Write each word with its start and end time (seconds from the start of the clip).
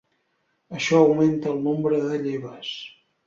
Això 0.77 1.01
augmenta 1.01 1.51
el 1.53 1.61
nombre 1.67 2.01
de 2.07 2.17
lleves. 2.27 2.73